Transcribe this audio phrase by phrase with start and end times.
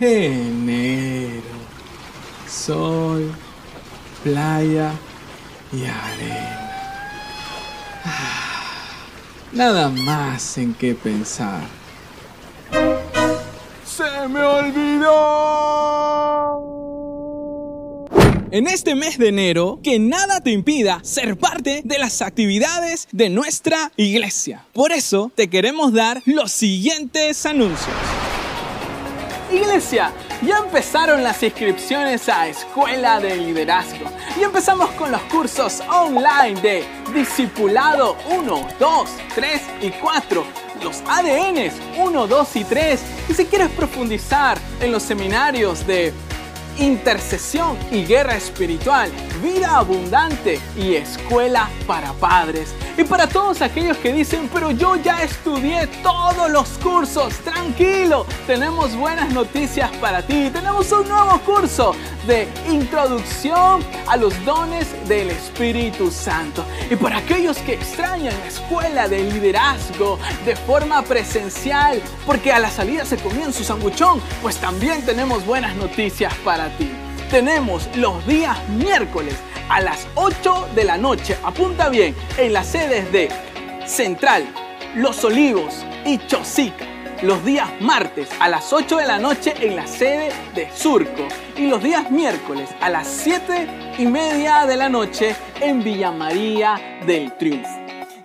[0.00, 1.42] Enero.
[2.48, 3.34] Sol,
[4.22, 4.92] playa
[5.72, 6.70] y arena.
[8.04, 8.92] Ah,
[9.52, 11.66] nada más en qué pensar.
[13.84, 15.08] ¡Se me olvidó!
[18.52, 23.30] En este mes de enero, que nada te impida ser parte de las actividades de
[23.30, 24.64] nuestra iglesia.
[24.72, 28.27] Por eso te queremos dar los siguientes anuncios.
[29.50, 30.12] Iglesia,
[30.42, 34.10] ya empezaron las inscripciones a Escuela de Liderazgo.
[34.38, 36.84] Y empezamos con los cursos online de
[37.14, 40.44] Discipulado 1, 2, 3 y 4,
[40.82, 46.12] los ADNs 1, 2 y 3 y si quieres profundizar en los seminarios de
[46.78, 49.10] intercesión y guerra espiritual,
[49.42, 52.74] vida abundante y escuela para padres.
[52.96, 58.96] Y para todos aquellos que dicen, pero yo ya estudié todos los cursos, tranquilo, tenemos
[58.96, 60.50] buenas noticias para ti.
[60.52, 61.94] Tenemos un nuevo curso
[62.26, 66.64] de introducción a los dones del Espíritu Santo.
[66.90, 72.70] Y para aquellos que extrañan la escuela de liderazgo de forma presencial, porque a la
[72.70, 76.67] salida se comían su sanguchón, pues también tenemos buenas noticias para
[77.30, 79.34] Tenemos los días miércoles
[79.68, 83.28] a las 8 de la noche, apunta bien, en las sedes de
[83.86, 84.46] Central,
[84.94, 86.86] Los Olivos y Chosica.
[87.22, 91.66] Los días martes a las 8 de la noche en la sede de Surco y
[91.66, 93.66] los días miércoles a las 7
[93.98, 97.77] y media de la noche en Villa María del Triunfo.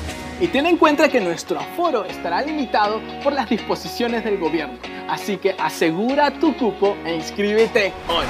[0.40, 4.78] Y ten en cuenta que nuestro aforo estará limitado por las disposiciones del gobierno.
[5.06, 8.24] Así que asegura tu cupo e inscríbete hoy.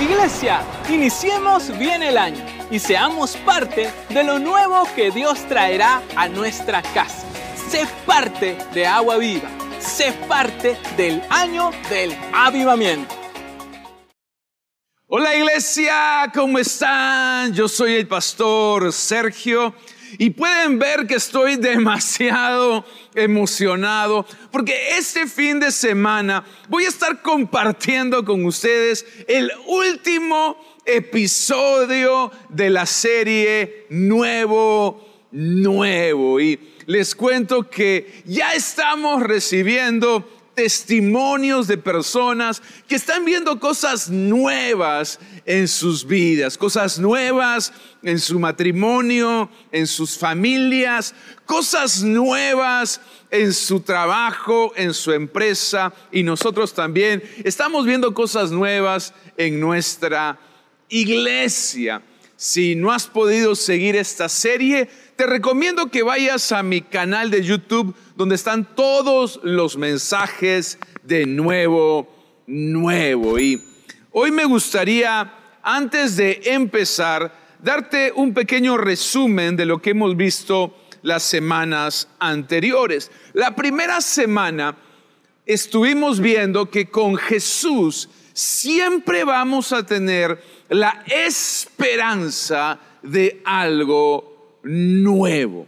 [0.00, 6.28] Iglesia, iniciemos bien el año y seamos parte de lo nuevo que Dios traerá a
[6.28, 7.26] nuestra casa.
[7.68, 9.50] Sé parte de Agua Viva.
[9.80, 13.12] Sé parte del año del avivamiento.
[15.08, 17.52] Hola iglesia, ¿cómo están?
[17.52, 19.74] Yo soy el pastor Sergio
[20.16, 22.84] y pueden ver que estoy demasiado
[23.16, 32.30] emocionado porque este fin de semana voy a estar compartiendo con ustedes el último episodio
[32.48, 36.40] de la serie Nuevo, Nuevo.
[36.40, 45.18] Y les cuento que ya estamos recibiendo testimonios de personas que están viendo cosas nuevas
[45.44, 51.14] en sus vidas, cosas nuevas en su matrimonio, en sus familias,
[51.44, 59.12] cosas nuevas en su trabajo, en su empresa y nosotros también estamos viendo cosas nuevas
[59.36, 60.38] en nuestra
[60.88, 62.00] iglesia.
[62.36, 67.42] Si no has podido seguir esta serie, te recomiendo que vayas a mi canal de
[67.42, 72.06] YouTube donde están todos los mensajes de nuevo,
[72.46, 73.38] nuevo.
[73.38, 73.62] Y
[74.12, 75.32] hoy me gustaría,
[75.62, 77.32] antes de empezar,
[77.62, 83.10] darte un pequeño resumen de lo que hemos visto las semanas anteriores.
[83.32, 84.76] La primera semana
[85.46, 94.35] estuvimos viendo que con Jesús siempre vamos a tener la esperanza de algo
[94.66, 95.66] nuevo.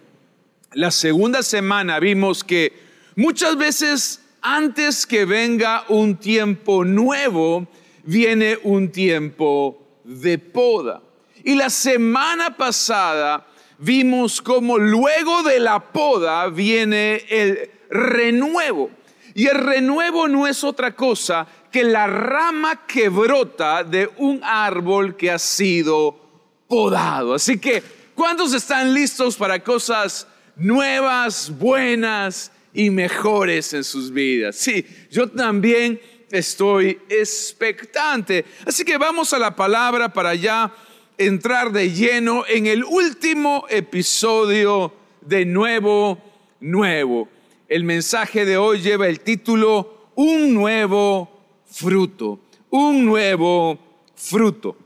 [0.72, 2.72] La segunda semana vimos que
[3.16, 7.66] muchas veces antes que venga un tiempo nuevo,
[8.04, 11.02] viene un tiempo de poda.
[11.44, 13.46] Y la semana pasada
[13.78, 18.90] vimos como luego de la poda viene el renuevo.
[19.34, 25.16] Y el renuevo no es otra cosa que la rama que brota de un árbol
[25.16, 26.18] que ha sido
[26.66, 27.34] podado.
[27.34, 27.82] Así que
[28.18, 30.26] ¿Cuántos están listos para cosas
[30.56, 34.56] nuevas, buenas y mejores en sus vidas?
[34.56, 38.44] Sí, yo también estoy expectante.
[38.66, 40.74] Así que vamos a la palabra para ya
[41.16, 46.20] entrar de lleno en el último episodio de Nuevo
[46.58, 47.28] Nuevo.
[47.68, 52.40] El mensaje de hoy lleva el título Un nuevo fruto,
[52.70, 53.78] un nuevo
[54.16, 54.76] fruto.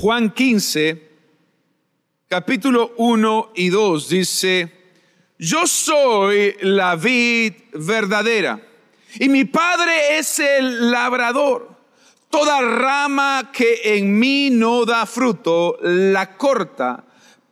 [0.00, 1.11] Juan 15,
[2.32, 4.72] capítulo 1 y 2 dice,
[5.38, 8.58] yo soy la vid verdadera
[9.20, 11.76] y mi padre es el labrador.
[12.30, 17.04] Toda rama que en mí no da fruto, la corta,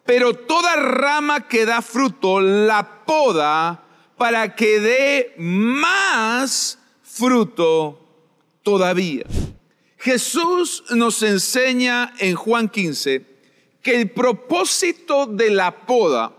[0.06, 3.84] pero toda rama que da fruto, la poda
[4.16, 8.00] para que dé más fruto
[8.62, 9.26] todavía.
[9.98, 13.29] Jesús nos enseña en Juan 15
[13.82, 16.32] que el propósito de la poda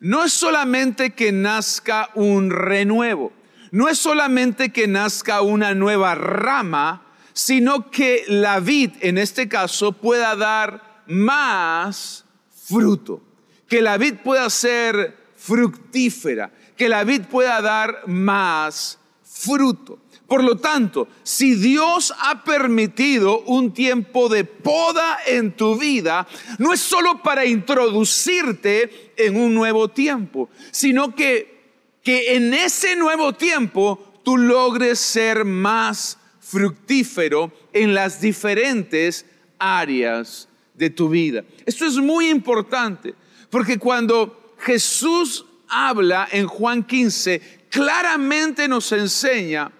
[0.00, 3.32] no es solamente que nazca un renuevo,
[3.70, 9.92] no es solamente que nazca una nueva rama, sino que la vid, en este caso,
[9.92, 12.24] pueda dar más
[12.66, 13.22] fruto,
[13.68, 19.98] que la vid pueda ser fructífera, que la vid pueda dar más fruto.
[20.26, 26.26] Por lo tanto, si Dios ha permitido un tiempo de poda en tu vida,
[26.58, 33.34] no es solo para introducirte en un nuevo tiempo, sino que, que en ese nuevo
[33.34, 39.26] tiempo tú logres ser más fructífero en las diferentes
[39.60, 41.44] áreas de tu vida.
[41.64, 43.14] Esto es muy importante,
[43.48, 47.40] porque cuando Jesús habla en Juan 15,
[47.70, 49.70] claramente nos enseña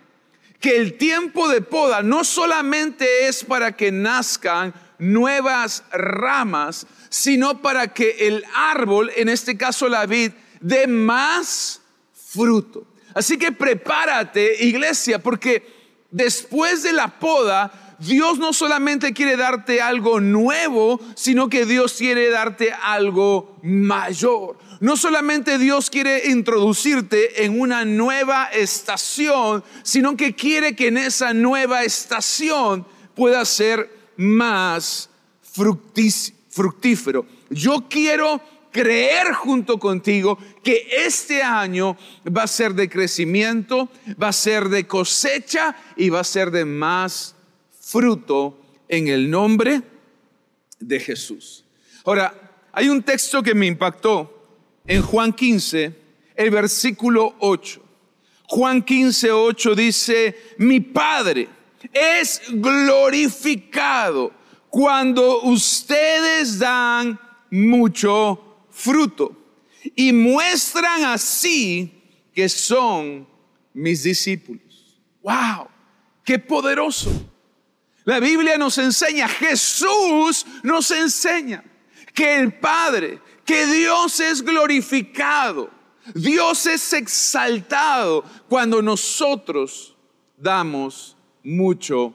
[0.67, 7.95] que el tiempo de poda no solamente es para que nazcan nuevas ramas, sino para
[7.95, 11.81] que el árbol, en este caso la vid, dé más
[12.13, 12.85] fruto.
[13.15, 15.65] Así que prepárate, iglesia, porque
[16.11, 22.31] después de la poda, Dios no solamente quiere darte algo nuevo, sino que Dios quiere
[22.31, 24.59] darte algo mayor.
[24.81, 31.33] No solamente Dios quiere introducirte en una nueva estación, sino que quiere que en esa
[31.33, 35.09] nueva estación pueda ser más
[35.43, 37.27] fructífero.
[37.49, 41.97] Yo quiero creer junto contigo que este año
[42.29, 43.89] va a ser de crecimiento,
[44.23, 47.36] va a ser de cosecha y va a ser de más
[47.87, 49.81] fruto en el nombre
[50.81, 51.65] de Jesús.
[52.05, 52.35] Ahora,
[52.73, 55.95] hay un texto que me impactó en Juan 15,
[56.35, 57.81] el versículo 8.
[58.49, 61.49] Juan 15, 8 dice, mi Padre
[61.93, 64.33] es glorificado
[64.69, 67.19] cuando ustedes dan
[67.53, 69.31] mucho fruto
[69.95, 72.03] y muestran así
[72.35, 73.29] que son
[73.73, 75.01] mis discípulos.
[75.23, 75.69] ¡Wow!
[76.25, 77.36] ¡Qué poderoso!
[78.07, 81.65] La Biblia nos enseña, Jesús nos enseña
[82.15, 85.69] que el Padre, que Dios es glorificado,
[86.15, 89.97] Dios es exaltado cuando nosotros
[90.37, 92.15] damos mucho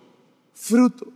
[0.54, 1.12] fruto.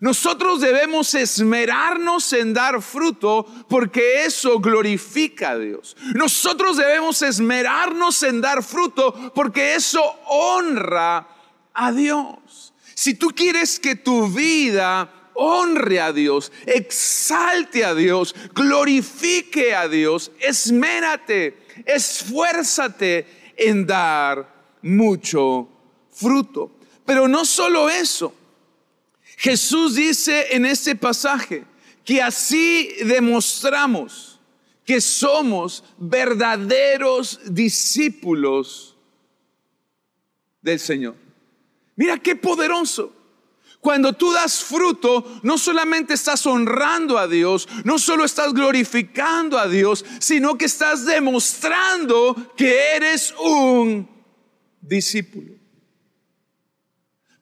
[0.00, 5.96] Nosotros debemos esmerarnos en dar fruto porque eso glorifica a Dios.
[6.16, 11.28] Nosotros debemos esmerarnos en dar fruto porque eso honra
[11.72, 12.41] a Dios.
[12.94, 20.30] Si tú quieres que tu vida honre a Dios, exalte a Dios, glorifique a Dios,
[20.38, 25.68] esmérate, esfuérzate en dar mucho
[26.10, 26.70] fruto.
[27.04, 28.34] Pero no solo eso.
[29.36, 31.64] Jesús dice en este pasaje
[32.04, 34.40] que así demostramos
[34.84, 38.96] que somos verdaderos discípulos
[40.60, 41.16] del Señor.
[41.96, 43.14] Mira qué poderoso.
[43.80, 49.66] Cuando tú das fruto, no solamente estás honrando a Dios, no solo estás glorificando a
[49.66, 54.08] Dios, sino que estás demostrando que eres un
[54.80, 55.54] discípulo.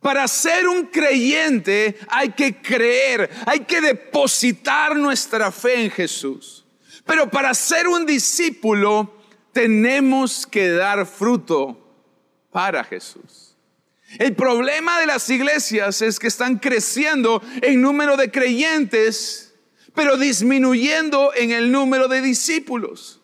[0.01, 6.65] Para ser un creyente hay que creer, hay que depositar nuestra fe en Jesús.
[7.05, 9.15] Pero para ser un discípulo
[9.53, 11.77] tenemos que dar fruto
[12.51, 13.50] para Jesús.
[14.19, 19.55] El problema de las iglesias es que están creciendo en número de creyentes,
[19.95, 23.21] pero disminuyendo en el número de discípulos.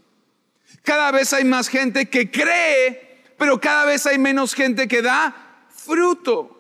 [0.83, 5.67] Cada vez hay más gente que cree, pero cada vez hay menos gente que da
[5.69, 6.53] fruto.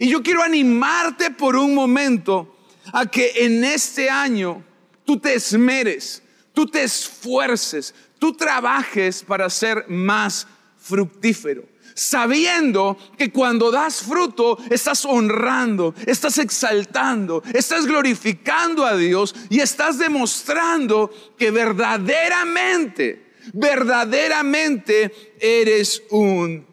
[0.00, 2.56] Y yo quiero animarte por un momento
[2.92, 4.64] a que en este año
[5.04, 11.64] tú te esmeres, tú te esfuerces, tú trabajes para ser más fructífero.
[11.98, 19.98] Sabiendo que cuando das fruto estás honrando, estás exaltando, estás glorificando a Dios y estás
[19.98, 26.64] demostrando que verdaderamente, verdaderamente eres un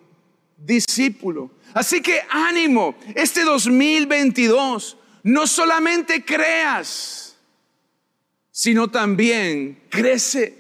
[0.58, 1.50] discípulo.
[1.74, 7.36] Así que ánimo, este 2022, no solamente creas,
[8.52, 10.56] sino también crece.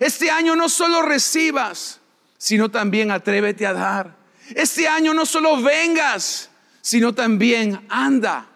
[0.00, 2.00] Este año no solo recibas,
[2.44, 4.18] sino también atrévete a dar.
[4.54, 6.50] Este año no solo vengas,
[6.82, 8.46] sino también anda,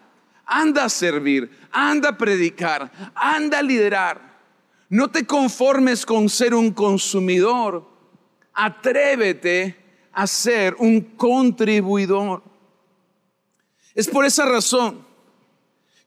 [0.45, 4.21] anda a servir, anda a predicar, anda a liderar.
[4.89, 7.89] No te conformes con ser un consumidor,
[8.53, 9.75] atrévete
[10.11, 12.43] a ser un contribuidor.
[13.95, 15.03] Es por esa razón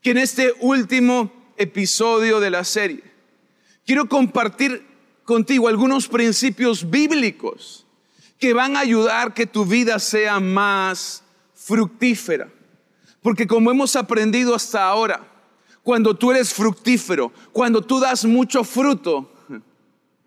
[0.01, 3.03] que en este último episodio de la serie
[3.85, 4.92] quiero compartir
[5.33, 7.87] contigo algunos principios bíblicos
[8.39, 11.25] que van a ayudar que tu vida sea más
[11.55, 12.53] fructífera.
[13.23, 15.27] Porque como hemos aprendido hasta ahora,
[15.83, 19.33] cuando tú eres fructífero, cuando tú das mucho fruto,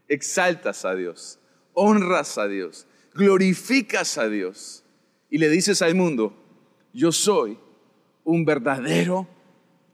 [0.07, 1.38] exaltas a Dios,
[1.74, 4.83] honras a Dios, glorificas a Dios
[5.29, 6.35] y le dices al mundo,
[6.93, 7.59] yo soy
[8.24, 9.27] un verdadero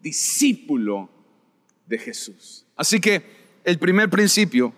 [0.02, 1.10] discípulo
[1.86, 2.66] de Jesús.
[2.78, 3.22] Así que
[3.66, 4.74] el primer principio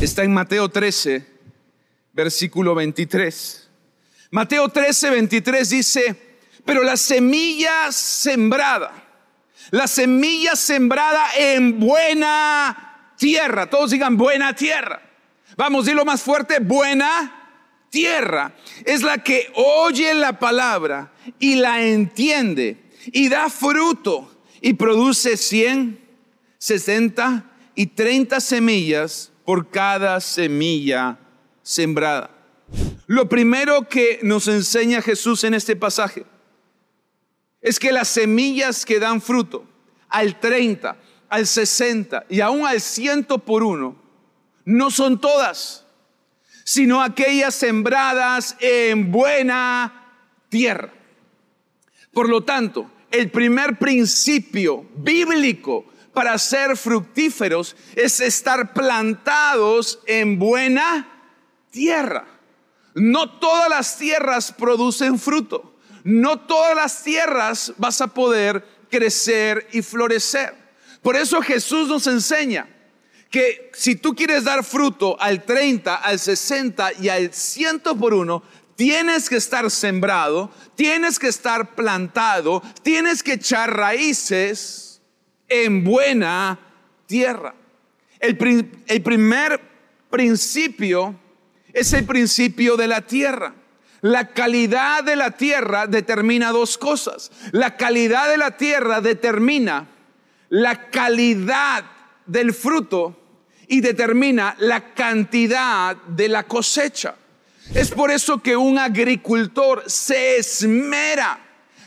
[0.00, 1.26] está en Mateo 13,
[2.12, 3.68] versículo 23.
[4.30, 8.92] Mateo 13, 23 dice, pero la semilla sembrada,
[9.70, 15.00] la semilla sembrada en buena tierra, todos digan buena tierra.
[15.56, 17.44] Vamos, dilo más fuerte, buena
[17.90, 18.54] tierra.
[18.84, 26.00] Es la que oye la palabra y la entiende y da fruto y produce 100,
[26.58, 27.44] 60
[27.76, 31.18] y 30 semillas por cada semilla
[31.62, 32.30] sembrada.
[33.06, 36.24] Lo primero que nos enseña Jesús en este pasaje
[37.60, 39.64] es que las semillas que dan fruto
[40.08, 40.96] al 30,
[41.28, 43.96] al 60 y aún al 100 por uno
[44.64, 45.84] no son todas,
[46.64, 50.92] sino aquellas sembradas en buena tierra.
[52.12, 61.08] Por lo tanto, el primer principio bíblico para ser fructíferos es estar plantados en buena
[61.70, 62.26] tierra.
[62.94, 65.74] No todas las tierras producen fruto.
[66.04, 70.54] No todas las tierras vas a poder crecer y florecer.
[71.02, 72.68] Por eso Jesús nos enseña
[73.30, 78.42] que si tú quieres dar fruto al 30, al 60 y al 100 por uno,
[78.76, 84.93] tienes que estar sembrado, tienes que estar plantado, tienes que echar raíces
[85.48, 86.58] en buena
[87.06, 87.54] tierra.
[88.20, 89.60] El, primer
[90.08, 91.14] principio
[91.72, 93.54] es el principio de la tierra.
[94.00, 97.30] La calidad de la tierra determina dos cosas.
[97.52, 99.88] La calidad de la tierra determina
[100.48, 101.84] la calidad
[102.26, 103.18] del fruto
[103.68, 107.16] y determina la cantidad de la cosecha.
[107.74, 111.38] Es por eso que un agricultor se esmera,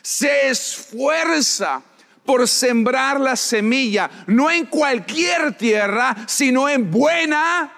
[0.01, 1.83] se esfuerza
[2.27, 7.73] por sembrar la semilla, no en cualquier tierra, sino en buena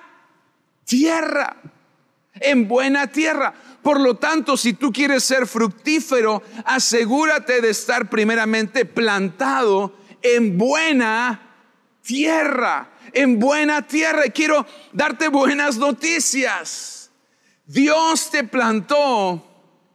[0.84, 1.56] tierra
[2.42, 3.54] en buena tierra.
[3.82, 11.40] Por lo tanto, si tú quieres ser fructífero, asegúrate de estar primeramente plantado en buena
[12.02, 14.26] tierra, en buena tierra.
[14.26, 17.12] Y quiero darte buenas noticias.
[17.66, 19.46] Dios te plantó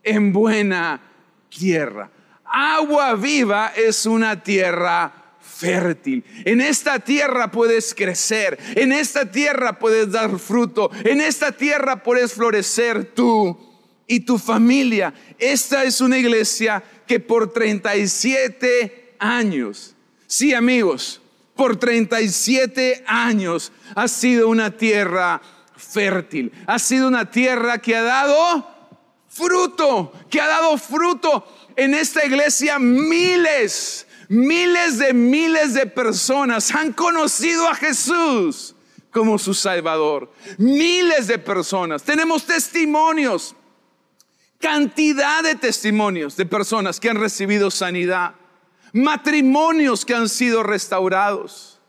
[0.02, 1.00] en buena
[1.49, 2.11] tierra.
[2.56, 6.25] Agua viva es una tierra fértil.
[6.44, 12.32] En esta tierra puedes crecer, en esta tierra puedes dar fruto, en esta tierra puedes
[12.32, 13.58] florecer tú
[14.06, 15.12] y tu familia.
[15.37, 19.96] Esta es una iglesia que por 37 años,
[20.28, 21.20] sí amigos,
[21.56, 25.42] por 37 años ha sido una tierra
[25.76, 28.75] fértil, ha sido una tierra que ha dado
[29.34, 31.44] fruto, que ha dado fruto.
[31.76, 38.75] En esta iglesia miles, Miles de miles de personas han conocido a Jesús
[39.11, 40.33] como su Salvador.
[40.59, 42.02] Miles de personas.
[42.02, 43.54] Tenemos testimonios,
[44.59, 48.35] cantidad de testimonios de personas que han recibido sanidad,
[48.93, 51.81] matrimonios que han sido restaurados,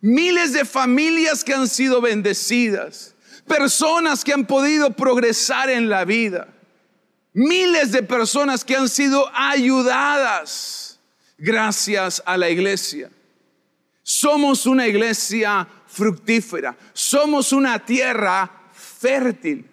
[0.00, 3.14] miles de familias que han sido bendecidas,
[3.46, 6.48] personas que han podido progresar en la vida,
[7.38, 10.98] miles de personas que han sido ayudadas
[11.38, 13.10] gracias a la iglesia.
[14.02, 19.70] Somos una iglesia fructífera, somos una tierra fértil.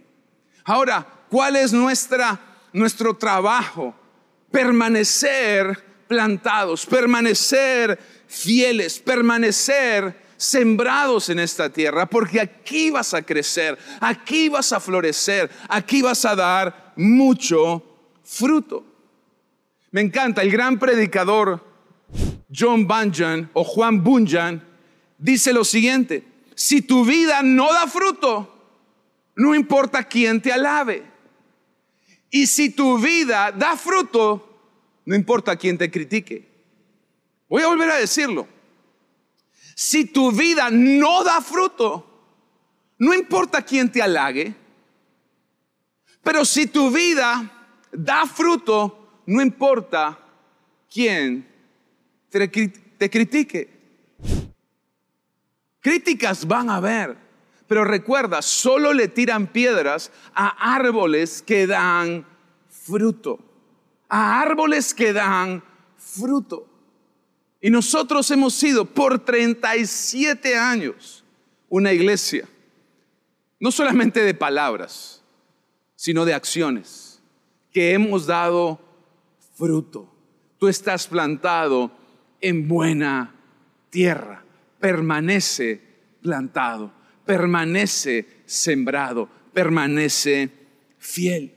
[0.63, 2.39] Ahora, ¿cuál es nuestra,
[2.71, 3.95] nuestro trabajo?
[4.51, 14.49] Permanecer plantados, permanecer fieles, permanecer sembrados en esta tierra, porque aquí vas a crecer, aquí
[14.49, 17.83] vas a florecer, aquí vas a dar mucho
[18.23, 18.83] fruto.
[19.91, 21.63] Me encanta, el gran predicador
[22.53, 24.63] John Bunyan o Juan Bunyan
[25.17, 26.23] dice lo siguiente,
[26.55, 28.51] si tu vida no da fruto,
[29.35, 31.03] no importa quién te alabe.
[32.29, 34.49] Y si tu vida da fruto,
[35.05, 36.47] no importa quién te critique.
[37.47, 38.47] Voy a volver a decirlo.
[39.75, 42.05] Si tu vida no da fruto,
[42.97, 44.55] no importa quién te halague,
[46.25, 47.51] pero si tu vida
[47.91, 50.17] da fruto, no importa
[50.91, 51.47] quién
[52.31, 52.49] te,
[53.11, 53.69] critique.
[55.79, 57.15] Críticas van a haber,
[57.67, 62.25] pero recuerda, solo le tiran piedras a árboles que dan
[62.69, 63.37] fruto,
[64.09, 65.63] a árboles que dan
[65.95, 66.67] fruto.
[67.61, 71.23] Y nosotros hemos sido por 37 años
[71.69, 72.49] una iglesia,
[73.59, 75.14] no solamente de palabras,
[75.95, 77.21] sino de acciones,
[77.71, 78.79] que hemos dado
[79.55, 80.13] fruto.
[80.57, 81.91] Tú estás plantado
[82.41, 83.35] en buena
[83.89, 84.43] tierra,
[84.79, 85.81] permanece
[86.21, 86.91] plantado,
[87.25, 90.49] permanece sembrado, permanece
[90.97, 91.53] fiel.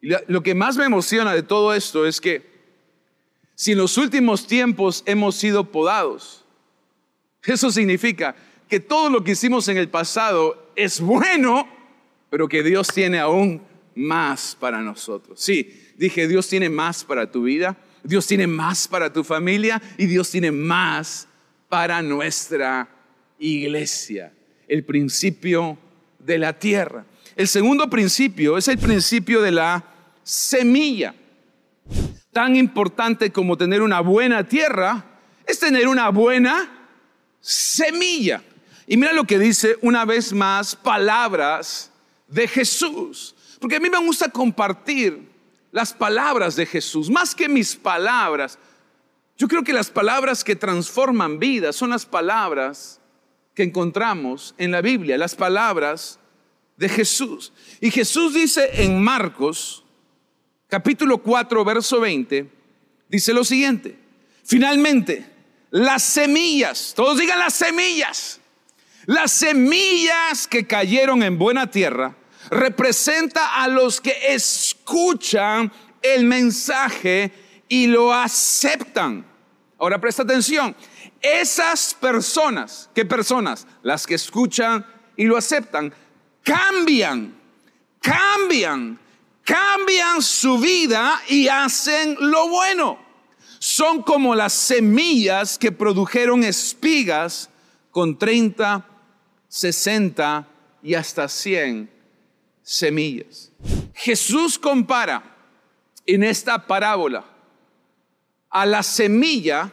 [0.00, 2.48] lo que más me emociona de todo esto es que
[3.54, 6.44] si en los últimos tiempos hemos sido podados,
[7.42, 8.36] eso significa
[8.68, 11.68] que todo lo que hicimos en el pasado es bueno,
[12.30, 13.62] pero que Dios tiene aún
[13.94, 15.40] más para nosotros.
[15.40, 20.06] Sí, dije, Dios tiene más para tu vida, Dios tiene más para tu familia y
[20.06, 21.28] Dios tiene más
[21.68, 22.88] para nuestra
[23.38, 24.32] iglesia.
[24.66, 25.78] El principio
[26.18, 27.04] de la tierra.
[27.36, 29.84] El segundo principio es el principio de la
[30.22, 31.14] semilla
[32.38, 35.04] tan importante como tener una buena tierra
[35.44, 36.68] es tener una buena
[37.40, 38.42] semilla.
[38.86, 41.87] Y mira lo que dice una vez más palabras
[42.28, 43.34] de Jesús.
[43.60, 45.28] Porque a mí me gusta compartir
[45.72, 48.58] las palabras de Jesús, más que mis palabras.
[49.36, 53.00] Yo creo que las palabras que transforman vidas son las palabras
[53.54, 56.18] que encontramos en la Biblia, las palabras
[56.76, 57.52] de Jesús.
[57.80, 59.84] Y Jesús dice en Marcos
[60.68, 62.48] capítulo 4, verso 20,
[63.08, 63.98] dice lo siguiente.
[64.44, 65.26] Finalmente,
[65.70, 68.40] las semillas, todos digan las semillas,
[69.06, 72.16] las semillas que cayeron en buena tierra
[72.50, 75.72] representa a los que escuchan
[76.02, 77.32] el mensaje
[77.68, 79.26] y lo aceptan.
[79.78, 80.74] Ahora presta atención,
[81.20, 83.66] esas personas, ¿qué personas?
[83.82, 84.84] Las que escuchan
[85.16, 85.92] y lo aceptan,
[86.42, 87.34] cambian,
[88.00, 88.98] cambian
[89.48, 92.98] cambian su vida y hacen lo bueno.
[93.58, 97.48] Son como las semillas que produjeron espigas
[97.90, 98.86] con 30,
[99.48, 100.46] 60
[100.82, 101.97] y hasta 100
[102.68, 103.50] semillas.
[103.94, 105.22] Jesús compara
[106.04, 107.24] en esta parábola
[108.50, 109.72] a la semilla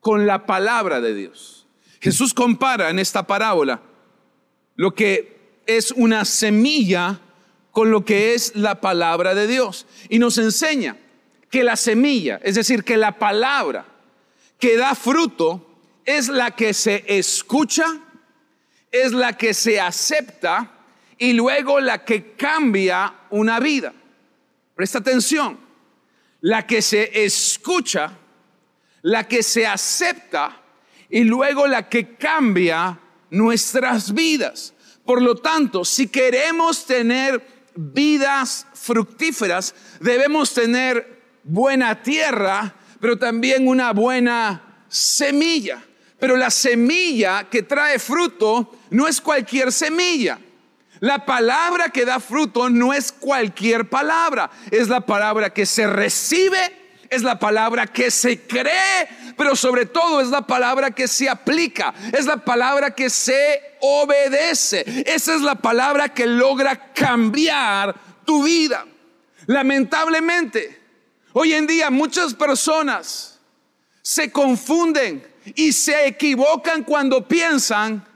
[0.00, 1.68] con la palabra de Dios.
[2.00, 3.80] Jesús compara en esta parábola
[4.74, 7.20] lo que es una semilla
[7.70, 9.86] con lo que es la palabra de Dios.
[10.08, 10.96] Y nos enseña
[11.50, 13.86] que la semilla, es decir, que la palabra
[14.58, 15.64] que da fruto
[16.04, 17.86] es la que se escucha,
[18.90, 20.79] es la que se acepta
[21.20, 23.92] y luego la que cambia una vida.
[24.74, 25.60] Presta atención,
[26.40, 28.16] la que se escucha,
[29.02, 30.62] la que se acepta
[31.10, 34.72] y luego la que cambia nuestras vidas.
[35.04, 43.92] Por lo tanto, si queremos tener vidas fructíferas, debemos tener buena tierra, pero también una
[43.92, 45.84] buena semilla.
[46.18, 50.38] Pero la semilla que trae fruto no es cualquier semilla.
[51.00, 56.58] La palabra que da fruto no es cualquier palabra, es la palabra que se recibe,
[57.08, 61.94] es la palabra que se cree, pero sobre todo es la palabra que se aplica,
[62.12, 64.84] es la palabra que se obedece.
[65.06, 67.94] Esa es la palabra que logra cambiar
[68.26, 68.84] tu vida.
[69.46, 70.80] Lamentablemente,
[71.32, 73.40] hoy en día muchas personas
[74.02, 78.06] se confunden y se equivocan cuando piensan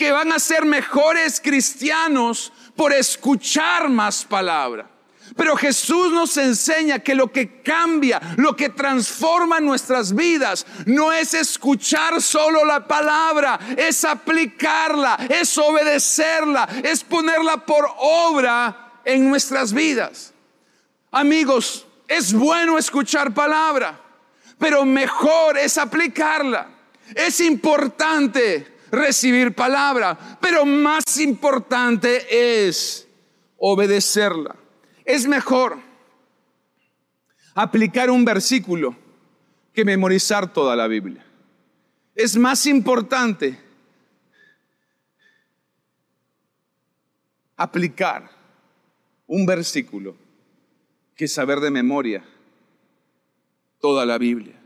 [0.00, 4.88] que van a ser mejores cristianos por escuchar más palabra.
[5.36, 11.34] Pero Jesús nos enseña que lo que cambia, lo que transforma nuestras vidas, no es
[11.34, 20.32] escuchar solo la palabra, es aplicarla, es obedecerla, es ponerla por obra en nuestras vidas.
[21.10, 24.00] Amigos, es bueno escuchar palabra,
[24.58, 26.68] pero mejor es aplicarla.
[27.14, 32.26] Es importante recibir palabra, pero más importante
[32.70, 33.06] es
[33.56, 34.56] obedecerla.
[35.04, 35.78] es mejor
[37.54, 38.96] aplicar un versículo
[39.72, 41.24] que memorizar toda la Biblia.
[42.14, 43.58] Es más importante
[47.56, 48.30] aplicar
[49.26, 50.16] un versículo
[51.14, 52.24] que saber de memoria
[53.80, 54.58] toda la Biblia.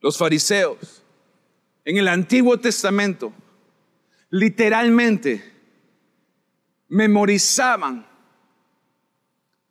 [0.00, 1.03] Los fariseos
[1.84, 3.32] en el Antiguo Testamento
[4.30, 5.52] literalmente
[6.88, 8.06] memorizaban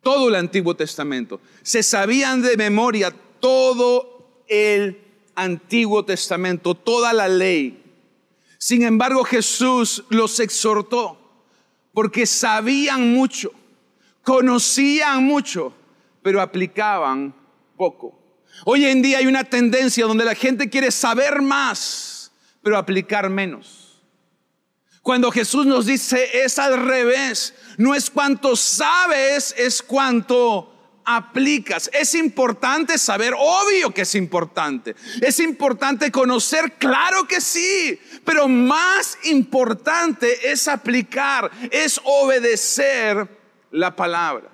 [0.02, 1.40] todo el Antiguo Testamento.
[1.62, 5.00] Se sabían de memoria todo el
[5.34, 7.82] Antiguo Testamento, toda la ley.
[8.58, 11.18] Sin embargo, Jesús los exhortó
[11.92, 13.52] porque sabían mucho,
[14.22, 15.74] conocían mucho,
[16.22, 17.34] pero aplicaban
[17.76, 18.23] poco.
[18.64, 24.02] Hoy en día hay una tendencia donde la gente quiere saber más, pero aplicar menos.
[25.02, 31.90] Cuando Jesús nos dice es al revés, no es cuánto sabes, es cuánto aplicas.
[31.92, 34.96] Es importante saber, obvio que es importante.
[35.20, 43.28] Es importante conocer, claro que sí, pero más importante es aplicar, es obedecer
[43.70, 44.53] la palabra.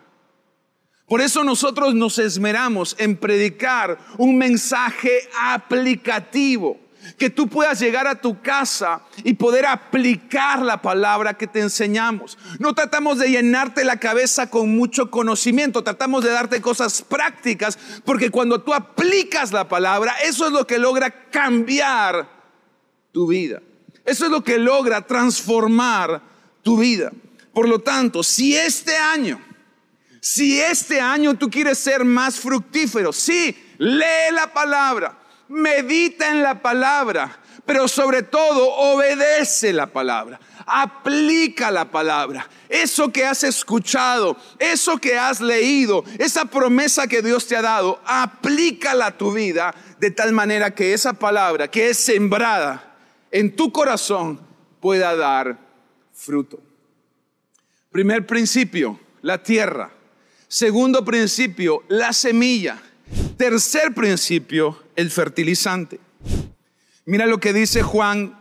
[1.11, 6.79] Por eso nosotros nos esmeramos en predicar un mensaje aplicativo
[7.19, 12.39] que tú puedas llegar a tu casa y poder aplicar la palabra que te enseñamos.
[12.61, 18.31] No tratamos de llenarte la cabeza con mucho conocimiento, tratamos de darte cosas prácticas, porque
[18.31, 22.31] cuando tú aplicas la palabra, eso es lo que logra cambiar
[23.11, 23.61] tu vida.
[24.05, 26.23] Eso es lo que logra transformar
[26.63, 27.11] tu vida.
[27.53, 29.50] Por lo tanto, si este año,
[30.21, 36.61] si este año tú quieres ser más fructífero, sí, lee la palabra, medita en la
[36.61, 42.49] palabra, pero sobre todo obedece la palabra, aplica la palabra.
[42.69, 48.01] Eso que has escuchado, eso que has leído, esa promesa que Dios te ha dado,
[48.05, 52.97] aplícala a tu vida de tal manera que esa palabra que es sembrada
[53.31, 54.41] en tu corazón
[54.81, 55.59] pueda dar
[56.13, 56.61] fruto.
[57.91, 59.91] Primer principio, la tierra.
[60.53, 62.83] Segundo principio, la semilla.
[63.37, 66.01] Tercer principio, el fertilizante.
[67.05, 68.37] Mira lo que dice Juan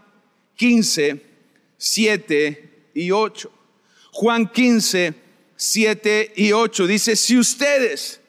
[0.56, 1.24] 15,
[1.78, 3.52] 7 y 8.
[4.12, 5.14] Juan 15,
[5.56, 8.20] 7 y 8 dice, si ustedes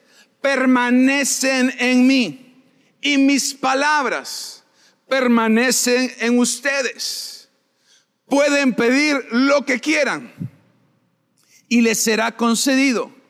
[0.41, 2.63] permanecen en mí
[3.01, 4.63] y mis palabras
[5.09, 7.49] permanecen en ustedes,
[8.27, 10.31] pueden pedir lo que quieran
[11.67, 13.20] y les será concedido.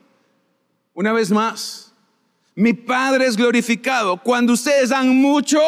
[0.94, 1.94] Una vez más,
[2.56, 5.60] mi Padre es glorificado cuando ustedes dan mucho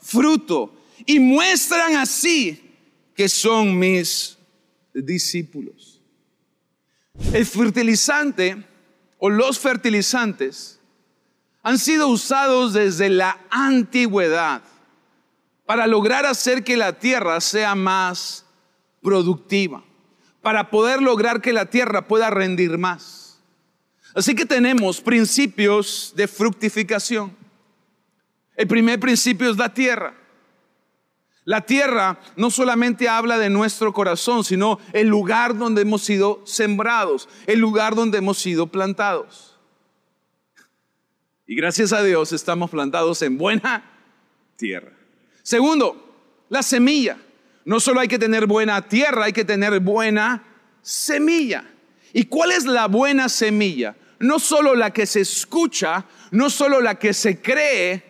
[0.00, 0.74] fruto
[1.06, 2.60] y muestran así
[3.14, 4.38] que son mis
[4.92, 6.00] discípulos.
[7.32, 8.64] El fertilizante
[9.18, 10.80] o los fertilizantes
[11.62, 14.62] han sido usados desde la antigüedad
[15.64, 18.44] para lograr hacer que la tierra sea más
[19.02, 19.82] productiva,
[20.42, 23.23] para poder lograr que la tierra pueda rendir más.
[24.14, 27.36] Así que tenemos principios de fructificación.
[28.56, 30.14] El primer principio es la tierra.
[31.44, 37.28] La tierra no solamente habla de nuestro corazón, sino el lugar donde hemos sido sembrados,
[37.46, 39.58] el lugar donde hemos sido plantados.
[41.46, 43.84] Y gracias a Dios estamos plantados en buena
[44.56, 44.92] tierra.
[45.42, 46.14] Segundo,
[46.48, 47.18] la semilla.
[47.66, 50.42] No solo hay que tener buena tierra, hay que tener buena
[50.82, 51.64] semilla.
[52.12, 53.96] ¿Y cuál es la buena semilla?
[54.24, 58.02] No solo la que se escucha, no solo la que se cree,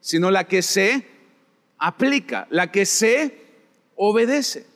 [0.00, 1.04] sino la que se
[1.78, 3.46] aplica, la que se
[3.96, 4.66] obedece.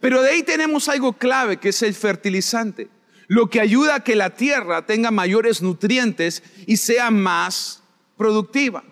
[0.00, 2.88] Pero de ahí tenemos algo clave que es el fertilizante,
[3.28, 7.82] lo que ayuda a que la tierra tenga mayores nutrientes y sea más
[8.16, 8.82] productiva.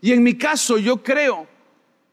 [0.00, 1.48] Y en mi caso yo creo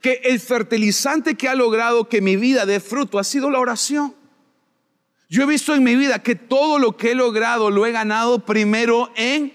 [0.02, 4.16] que el fertilizante que ha logrado que mi vida dé fruto ha sido la oración.
[5.30, 8.46] Yo he visto en mi vida que todo lo que he logrado lo he ganado
[8.46, 9.54] primero en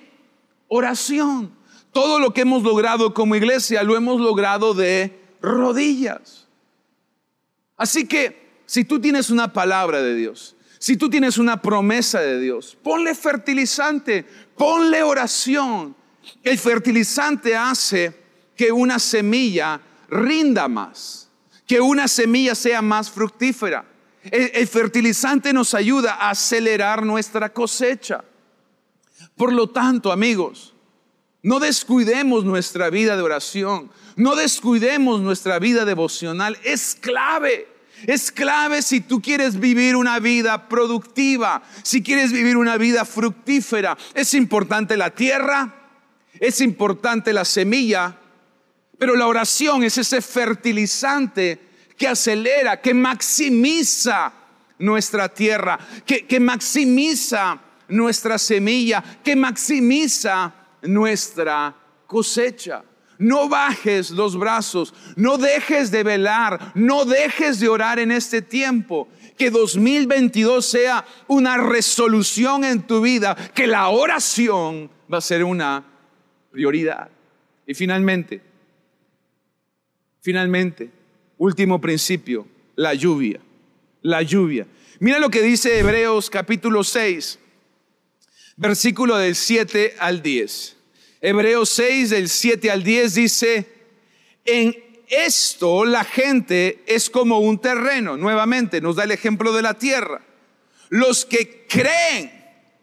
[0.69, 1.53] oración.
[1.93, 6.47] Todo lo que hemos logrado como iglesia lo hemos logrado de rodillas.
[7.77, 12.41] Así que si tú tienes una palabra de Dios, si tú tienes una promesa de
[12.41, 14.25] Dios, ponle fertilizante,
[14.57, 15.97] ponle oración.
[16.43, 18.15] El fertilizante hace
[18.57, 21.29] que una semilla rinda más,
[21.67, 23.90] que una semilla sea más fructífera.
[24.25, 28.23] El, fertilizante nos ayuda a acelerar nuestra cosecha.
[29.37, 30.75] Por lo tanto, amigos,
[31.43, 36.59] no descuidemos nuestra vida de oración, no descuidemos nuestra vida devocional.
[36.65, 37.69] Es clave.
[38.07, 43.97] Es clave si tú quieres vivir una vida productiva, si quieres vivir una vida fructífera.
[44.15, 45.75] Es importante la tierra,
[46.39, 48.17] es importante la semilla,
[48.99, 51.70] pero la oración es ese fertilizante
[52.01, 54.33] que acelera, que maximiza
[54.79, 62.83] nuestra tierra, que, maximiza nuestra semilla, que maximiza nuestra cosecha.
[63.19, 69.07] No bajes los brazos, no dejes de velar, no dejes de orar en este tiempo.
[69.37, 75.85] Que 2022 sea una resolución en tu vida, que la oración va a ser una
[76.51, 77.11] prioridad.
[77.67, 78.41] Y finalmente,
[80.23, 81.00] finalmente,
[81.41, 83.41] último principio, la lluvia,
[84.03, 84.67] la lluvia.
[84.99, 87.39] Mira lo que dice Hebreos capítulo 6,
[88.57, 90.77] versículo del 7 al 10.
[91.23, 93.67] Hebreos 6 del 7 al 10 dice,
[94.45, 94.77] en
[95.09, 98.19] esto la gente es como un terreno.
[98.19, 100.21] Nuevamente nos da el ejemplo de la tierra.
[100.91, 102.31] Los que creen,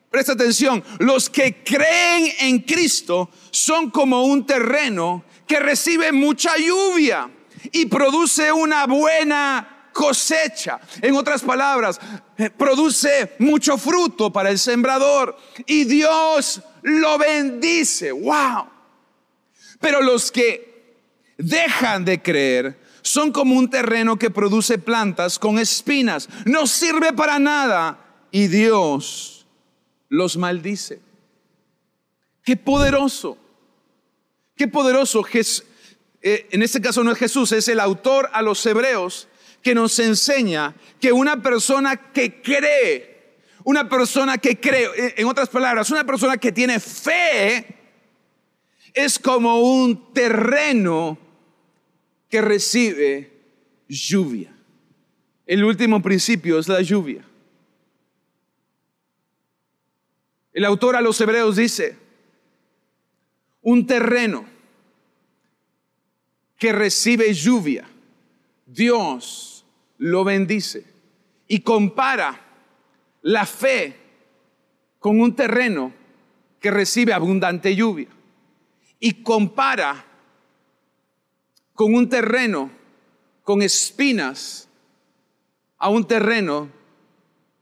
[0.10, 7.30] presta atención, los que creen en Cristo son como un terreno que recibe mucha lluvia
[7.72, 10.80] y produce una buena cosecha.
[11.02, 12.00] En otras palabras,
[12.38, 15.38] eh, produce mucho fruto para el sembrador.
[15.66, 18.12] Y Dios lo bendice.
[18.12, 18.68] ¡Wow!
[19.80, 20.96] Pero los que
[21.38, 26.30] dejan de creer son como un terreno que produce plantas con espinas.
[26.46, 28.00] No sirve para nada
[28.32, 29.48] y Dios
[30.10, 31.00] los maldice.
[32.44, 33.38] Qué poderoso.
[34.56, 35.24] Qué poderoso.
[36.28, 39.30] Eh, en este caso no es Jesús, es el autor a los hebreos
[39.62, 43.18] que nos enseña que una persona que cree
[43.68, 47.66] una persona que cree, en otras palabras, una persona que tiene fe
[48.94, 51.18] es como un terreno
[52.30, 53.30] que recibe
[53.90, 54.56] lluvia.
[55.46, 57.26] El último principio es la lluvia.
[60.54, 61.98] El autor a los hebreos dice,
[63.62, 64.57] un terreno
[66.58, 67.88] que recibe lluvia,
[68.66, 69.66] Dios
[69.98, 70.86] lo bendice
[71.48, 72.40] y compara
[73.22, 73.96] la fe
[75.00, 75.94] con un terreno
[76.60, 78.08] que recibe abundante lluvia
[79.00, 80.04] y compara
[81.74, 82.72] con un terreno
[83.44, 84.68] con espinas
[85.78, 86.70] a un terreno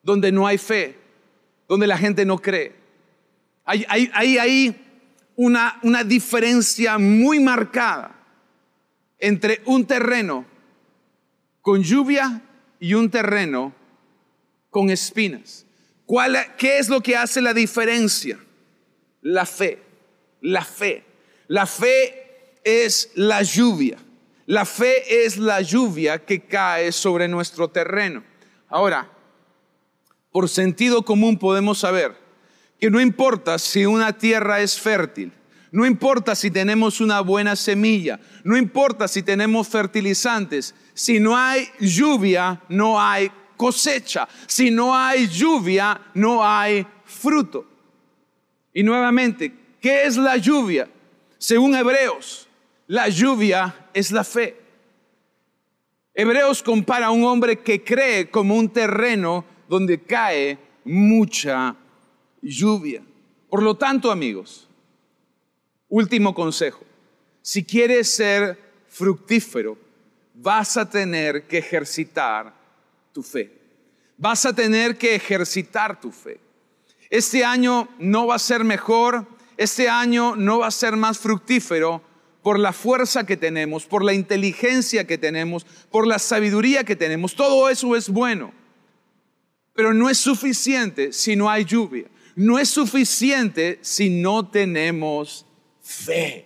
[0.02, 0.98] donde no hay fe,
[1.68, 2.74] donde la gente no cree.
[3.66, 4.76] Hay,
[5.36, 8.15] una diferencia muy marcada
[9.20, 10.46] entre un terreno
[11.62, 12.42] con lluvia
[12.80, 13.74] y un terreno
[14.70, 15.66] con espinas.
[16.06, 18.38] ¿Cuál, ¿Qué es lo que hace la diferencia?
[19.22, 19.80] La fe,
[20.42, 21.04] la fe.
[21.48, 23.98] La fe es la lluvia.
[24.46, 28.24] La fe es la lluvia que cae sobre nuestro terreno.
[28.68, 29.10] Ahora,
[30.32, 32.16] por sentido común podemos saber
[32.80, 35.32] que no importa si una tierra es fértil,
[35.76, 41.68] no importa si tenemos una buena semilla, no importa si tenemos fertilizantes, si no hay
[41.82, 44.26] lluvia, no hay cosecha.
[44.48, 47.66] Si no hay lluvia, no hay fruto.
[48.74, 50.88] Y nuevamente, ¿qué es la lluvia?
[51.38, 52.48] Según Hebreos,
[52.88, 54.58] la lluvia es la fe.
[56.14, 61.76] Hebreos compara a un hombre que cree como un terreno donde cae mucha
[62.42, 63.04] lluvia.
[63.50, 64.70] Por lo tanto, amigos,
[65.90, 66.84] último consejo.
[67.42, 69.78] Si quieres ser fructífero,
[70.34, 72.54] vas a tener que ejercitar
[73.12, 73.52] tu fe.
[74.18, 76.40] Vas a tener que ejercitar tu fe.
[77.10, 82.02] Este año no va a ser mejor, este año no va a ser más fructífero
[82.42, 87.36] por la fuerza que tenemos, por la inteligencia que tenemos, por la sabiduría que tenemos.
[87.36, 88.54] Todo eso es bueno,
[89.74, 92.06] pero no es suficiente si no hay lluvia.
[92.36, 95.46] No es suficiente si no tenemos
[95.86, 96.46] fe.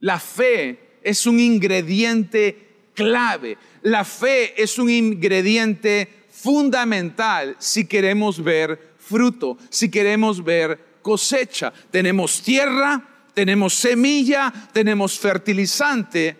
[0.00, 3.58] La fe es un ingrediente clave.
[3.82, 11.72] La fe es un ingrediente fundamental si queremos ver fruto, si queremos ver cosecha.
[11.90, 16.36] Tenemos tierra, tenemos semilla, tenemos fertilizante,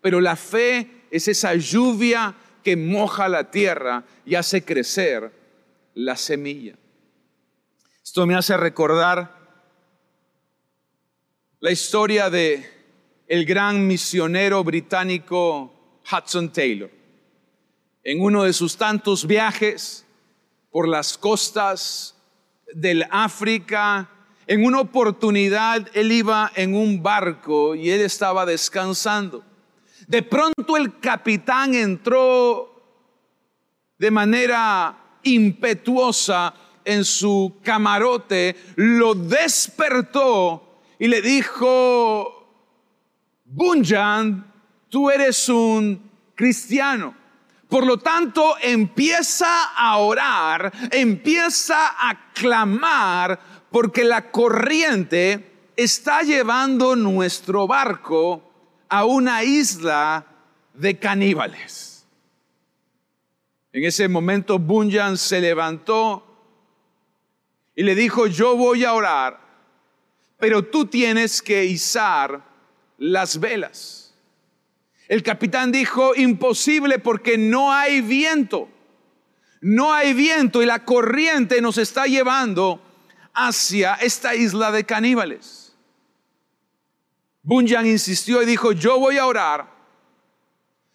[0.00, 5.32] pero la fe es esa lluvia que moja la tierra y hace crecer
[5.94, 6.76] la semilla.
[8.04, 9.37] Esto me hace recordar
[11.60, 12.64] la historia de
[13.26, 16.90] el gran misionero británico Hudson Taylor.
[18.04, 20.06] En uno de sus tantos viajes
[20.70, 22.14] por las costas
[22.72, 24.08] del África,
[24.46, 29.42] en una oportunidad él iba en un barco y él estaba descansando.
[30.06, 32.80] De pronto el capitán entró
[33.98, 40.67] de manera impetuosa en su camarote, lo despertó
[40.98, 42.38] y le dijo,
[43.44, 44.52] Bunyan,
[44.88, 47.14] tú eres un cristiano.
[47.68, 53.38] Por lo tanto, empieza a orar, empieza a clamar,
[53.70, 58.42] porque la corriente está llevando nuestro barco
[58.88, 60.26] a una isla
[60.72, 62.06] de caníbales.
[63.72, 66.24] En ese momento Bunyan se levantó
[67.76, 69.47] y le dijo, yo voy a orar,
[70.38, 72.42] pero tú tienes que izar
[72.96, 74.14] las velas.
[75.08, 78.68] El capitán dijo, imposible porque no hay viento.
[79.60, 82.80] No hay viento y la corriente nos está llevando
[83.34, 85.74] hacia esta isla de caníbales.
[87.42, 89.68] Bunyan insistió y dijo, yo voy a orar,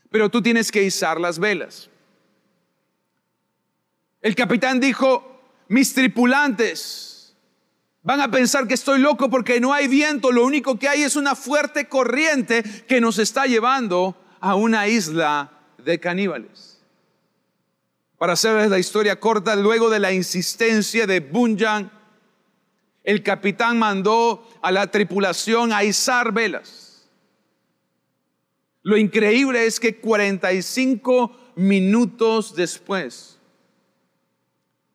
[0.10, 1.90] pero tú tienes que izar las velas.
[4.22, 7.13] El capitán dijo, mis tripulantes
[8.04, 11.16] van a pensar que estoy loco porque no hay viento, lo único que hay es
[11.16, 16.82] una fuerte corriente que nos está llevando a una isla de caníbales.
[18.18, 21.92] Para hacerles la historia corta, luego de la insistencia de Bunyan,
[23.04, 27.10] el capitán mandó a la tripulación a izar velas.
[28.82, 33.40] Lo increíble es que 45 minutos después,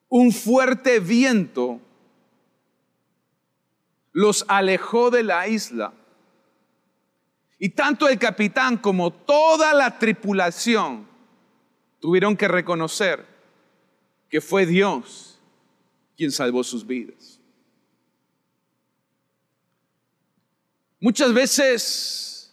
[0.08, 1.80] un fuerte viento
[4.18, 5.92] los alejó de la isla.
[7.56, 11.06] Y tanto el capitán como toda la tripulación
[12.00, 13.24] tuvieron que reconocer
[14.28, 15.38] que fue Dios
[16.16, 17.38] quien salvó sus vidas.
[20.98, 22.52] Muchas veces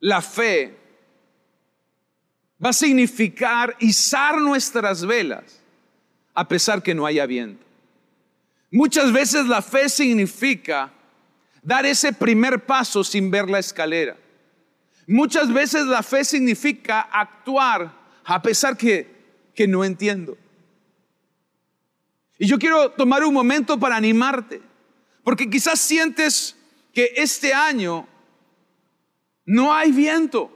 [0.00, 0.78] la fe
[2.62, 5.62] va a significar izar nuestras velas
[6.34, 7.65] a pesar que no haya viento.
[8.70, 10.92] Muchas veces la fe significa
[11.62, 14.16] dar ese primer paso sin ver la escalera.
[15.06, 17.92] Muchas veces la fe significa actuar
[18.24, 19.06] a pesar que,
[19.54, 20.36] que no entiendo.
[22.38, 24.60] Y yo quiero tomar un momento para animarte,
[25.22, 26.56] porque quizás sientes
[26.92, 28.06] que este año
[29.44, 30.52] no hay viento,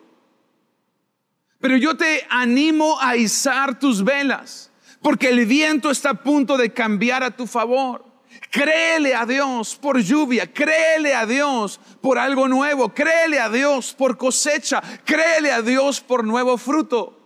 [1.60, 4.69] pero yo te animo a izar tus velas
[5.02, 8.04] porque el viento está a punto de cambiar a tu favor.
[8.50, 14.16] Créele a Dios por lluvia, créele a Dios por algo nuevo, créele a Dios por
[14.16, 17.16] cosecha, créele a Dios por nuevo fruto.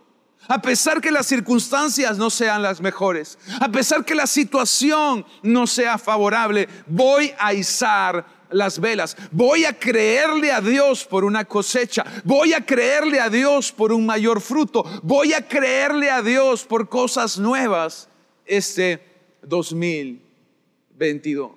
[0.49, 5.67] A pesar que las circunstancias no sean las mejores, a pesar que la situación no
[5.67, 9.17] sea favorable, voy a izar las velas.
[9.31, 12.05] Voy a creerle a Dios por una cosecha.
[12.25, 14.85] Voy a creerle a Dios por un mayor fruto.
[15.03, 18.09] Voy a creerle a Dios por cosas nuevas
[18.47, 19.03] este
[19.43, 21.51] 2022.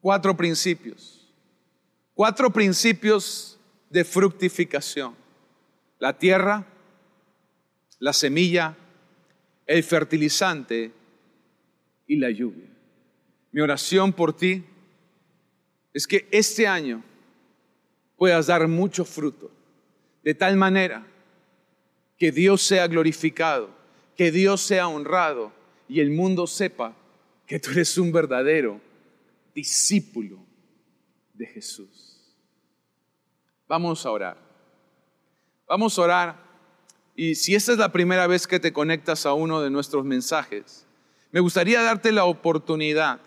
[0.00, 1.30] Cuatro principios.
[2.14, 3.58] Cuatro principios
[3.90, 5.14] de fructificación.
[5.98, 6.66] La tierra,
[7.98, 8.76] la semilla,
[9.66, 10.92] el fertilizante
[12.06, 12.69] y la lluvia.
[13.52, 14.64] Mi oración por ti
[15.92, 17.02] es que este año
[18.16, 19.50] puedas dar mucho fruto,
[20.22, 21.06] de tal manera
[22.16, 23.70] que Dios sea glorificado,
[24.16, 25.52] que Dios sea honrado
[25.88, 26.94] y el mundo sepa
[27.46, 28.80] que tú eres un verdadero
[29.54, 30.38] discípulo
[31.34, 32.36] de Jesús.
[33.66, 34.36] Vamos a orar.
[35.66, 36.50] Vamos a orar.
[37.16, 40.86] Y si esta es la primera vez que te conectas a uno de nuestros mensajes,
[41.32, 43.20] me gustaría darte la oportunidad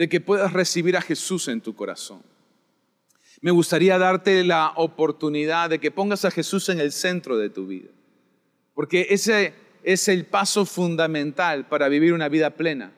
[0.00, 2.22] de que puedas recibir a Jesús en tu corazón.
[3.42, 7.66] Me gustaría darte la oportunidad de que pongas a Jesús en el centro de tu
[7.66, 7.90] vida,
[8.72, 12.94] porque ese es el paso fundamental para vivir una vida plena,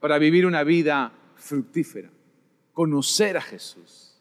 [0.00, 2.10] para vivir una vida fructífera,
[2.72, 4.20] conocer a Jesús.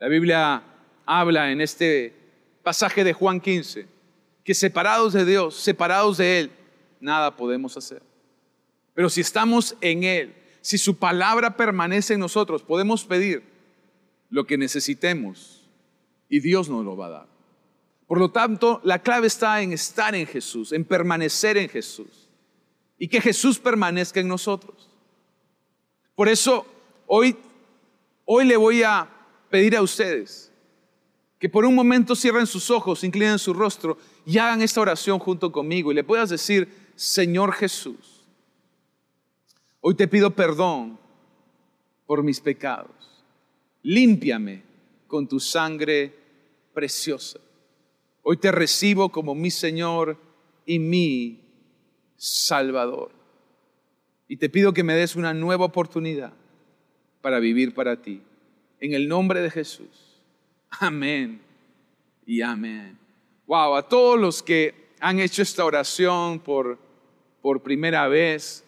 [0.00, 0.62] La Biblia
[1.04, 2.14] habla en este
[2.62, 3.86] pasaje de Juan 15
[4.42, 6.50] que separados de Dios, separados de Él,
[7.00, 8.00] nada podemos hacer.
[8.94, 13.44] Pero si estamos en Él, si su palabra permanece en nosotros, podemos pedir
[14.30, 15.62] lo que necesitemos
[16.28, 17.26] y Dios nos lo va a dar.
[18.08, 22.28] Por lo tanto, la clave está en estar en Jesús, en permanecer en Jesús
[22.98, 24.90] y que Jesús permanezca en nosotros.
[26.16, 26.66] Por eso,
[27.06, 27.36] hoy,
[28.24, 29.08] hoy le voy a
[29.48, 30.50] pedir a ustedes
[31.38, 35.52] que por un momento cierren sus ojos, inclinen su rostro y hagan esta oración junto
[35.52, 38.15] conmigo y le puedas decir, Señor Jesús,
[39.88, 40.98] Hoy te pido perdón
[42.06, 42.90] por mis pecados.
[43.84, 44.64] Límpiame
[45.06, 46.12] con tu sangre
[46.74, 47.38] preciosa.
[48.22, 50.18] Hoy te recibo como mi Señor
[50.64, 51.40] y mi
[52.16, 53.12] Salvador.
[54.26, 56.32] Y te pido que me des una nueva oportunidad
[57.22, 58.20] para vivir para ti.
[58.80, 60.20] En el nombre de Jesús.
[60.68, 61.40] Amén
[62.26, 62.98] y amén.
[63.46, 66.76] Wow, a todos los que han hecho esta oración por,
[67.40, 68.65] por primera vez,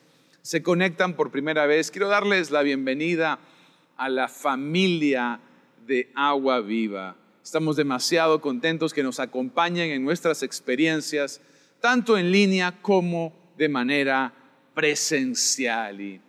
[0.49, 3.38] se conectan por primera vez, quiero darles la bienvenida
[3.99, 5.40] a la familia
[5.86, 7.16] de Agua Viva.
[7.44, 11.42] Estamos demasiado contentos que nos acompañen en nuestras experiencias,
[11.82, 14.32] tanto en línea como de manera
[14.72, 16.01] presencial.
[16.01, 16.22] Y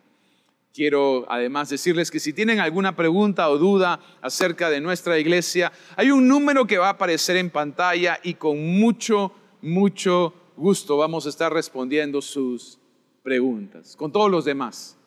[0.74, 6.12] quiero además decirles que si tienen alguna pregunta o duda acerca de nuestra iglesia, hay
[6.12, 11.30] un número que va a aparecer en pantalla y con mucho, mucho gusto vamos a
[11.30, 12.80] estar respondiendo sus
[13.24, 14.98] preguntas, con todos los demás.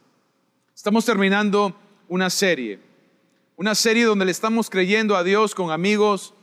[0.74, 1.74] Estamos terminando
[2.08, 2.78] una serie,
[3.56, 6.34] una serie donde le estamos creyendo a Dios con amigos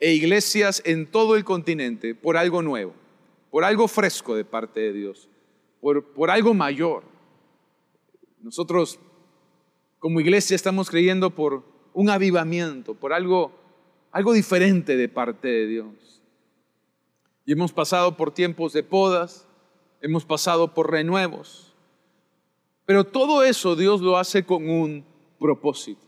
[0.00, 2.94] e iglesias en todo el continente por algo nuevo,
[3.50, 5.28] por algo fresco de parte de Dios
[6.14, 7.02] por, algo mayor.
[8.40, 8.98] Nosotros
[9.98, 11.62] como iglesia estamos creyendo por
[11.92, 13.52] un avivamiento, por algo,
[14.10, 16.22] algo diferente de parte de Dios.
[17.44, 19.46] Y hemos pasado por tiempos de podas,
[20.04, 21.72] hemos pasado por renuevos,
[22.84, 25.02] pero todo eso Dios lo hace con un
[25.38, 26.02] propósito.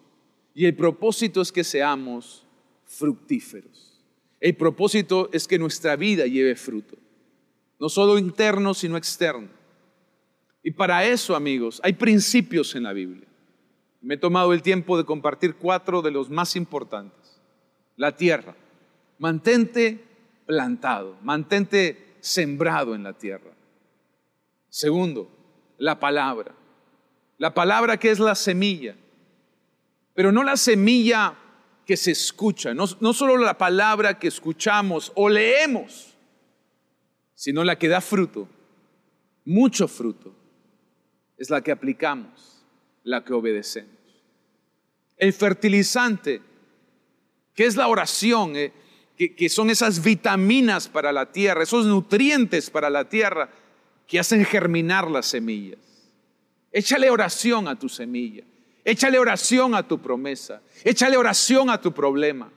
[0.54, 2.44] Y el propósito es que seamos
[2.84, 4.04] fructíferos.
[4.38, 6.98] El propósito es que nuestra vida lleve fruto,
[7.78, 9.48] no solo interno, sino externo.
[10.62, 13.26] Y para eso, amigos, hay principios en la Biblia.
[14.02, 17.40] Me he tomado el tiempo de compartir cuatro de los más importantes.
[17.96, 18.54] La tierra.
[19.18, 20.04] Mantente
[20.44, 23.55] plantado, mantente sembrado en la tierra.
[24.76, 25.30] Segundo,
[25.78, 26.54] la palabra.
[27.38, 28.94] La palabra que es la semilla.
[30.12, 31.34] Pero no la semilla
[31.86, 36.14] que se escucha, no, no solo la palabra que escuchamos o leemos,
[37.34, 38.50] sino la que da fruto,
[39.46, 40.34] mucho fruto
[41.38, 42.62] es la que aplicamos,
[43.02, 43.96] la que obedecemos.
[45.16, 46.42] El fertilizante,
[47.54, 48.74] que es la oración, eh,
[49.16, 53.48] que, son esas vitaminas para la tierra, esos nutrientes para la tierra
[54.06, 55.78] que hacen germinar las semillas.
[56.72, 58.44] Échale oración a tu semilla,
[58.84, 62.52] échale oración a tu promesa, échale oración a tu problema.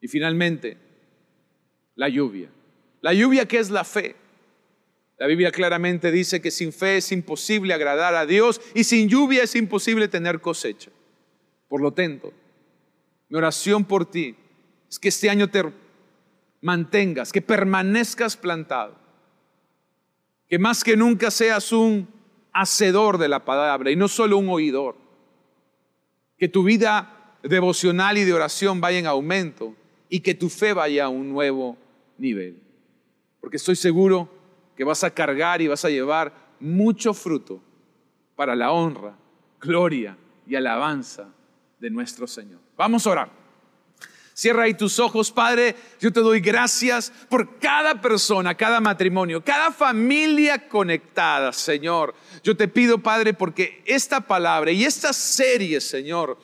[0.00, 0.76] Y finalmente,
[1.94, 2.50] la lluvia.
[3.00, 4.16] La lluvia que es la fe.
[5.18, 9.42] La Biblia claramente dice que sin fe es imposible agradar a Dios y sin lluvia
[9.42, 10.90] es imposible tener cosecha.
[11.68, 12.32] Por lo tanto,
[13.28, 14.36] mi oración por ti
[14.88, 15.64] es que este año te
[16.60, 18.96] mantengas, que permanezcas plantado,
[20.48, 22.08] que más que nunca seas un
[22.52, 24.96] hacedor de la palabra y no solo un oidor,
[26.36, 29.74] que tu vida devocional y de oración vaya en aumento
[30.08, 31.76] y que tu fe vaya a un nuevo
[32.16, 32.60] nivel.
[33.40, 34.28] Porque estoy seguro
[34.76, 37.60] que vas a cargar y vas a llevar mucho fruto
[38.34, 39.16] para la honra,
[39.60, 41.28] gloria y alabanza
[41.78, 42.60] de nuestro Señor.
[42.76, 43.37] Vamos a orar.
[44.38, 45.74] Cierra ahí tus ojos, Padre.
[45.98, 52.14] Yo te doy gracias por cada persona, cada matrimonio, cada familia conectada, Señor.
[52.44, 56.38] Yo te pido, Padre, porque esta palabra y esta serie, Señor,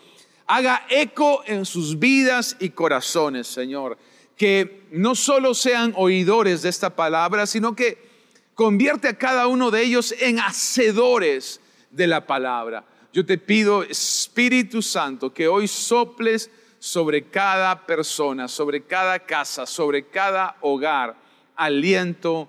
[0.46, 3.96] haga eco en sus vidas y corazones, Señor.
[4.36, 8.14] Que no solo sean oidores de esta palabra, sino que
[8.54, 12.84] Convierte a cada uno de ellos en hacedores de la palabra.
[13.12, 16.50] Yo te pido, Espíritu Santo, que hoy soples
[16.84, 21.16] sobre cada persona, sobre cada casa, sobre cada hogar,
[21.56, 22.46] aliento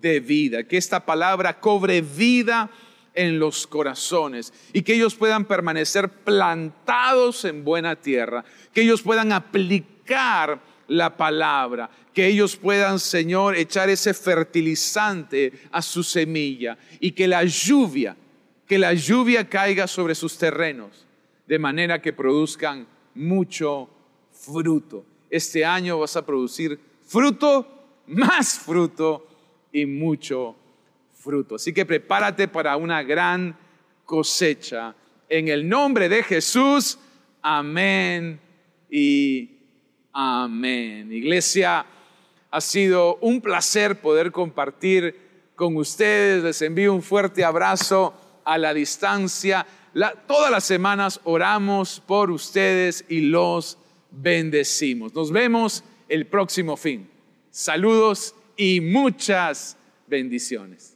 [0.00, 0.64] de vida.
[0.64, 2.70] Que esta palabra cobre vida
[3.12, 9.32] en los corazones y que ellos puedan permanecer plantados en buena tierra, que ellos puedan
[9.32, 17.28] aplicar la palabra, que ellos puedan, Señor, echar ese fertilizante a su semilla y que
[17.28, 18.16] la lluvia,
[18.66, 21.04] que la lluvia caiga sobre sus terrenos,
[21.46, 23.88] de manera que produzcan mucho
[24.32, 25.04] fruto.
[25.30, 27.66] Este año vas a producir fruto,
[28.06, 29.26] más fruto
[29.72, 30.54] y mucho
[31.14, 31.56] fruto.
[31.56, 33.56] Así que prepárate para una gran
[34.04, 34.94] cosecha.
[35.28, 36.98] En el nombre de Jesús,
[37.42, 38.40] amén
[38.90, 39.54] y
[40.16, 41.12] Amén.
[41.12, 41.84] Iglesia,
[42.52, 46.44] ha sido un placer poder compartir con ustedes.
[46.44, 49.66] Les envío un fuerte abrazo a la distancia.
[50.26, 53.78] Todas las semanas oramos por ustedes y los
[54.10, 55.14] bendecimos.
[55.14, 57.08] Nos vemos el próximo fin.
[57.50, 59.76] Saludos y muchas
[60.06, 60.93] bendiciones.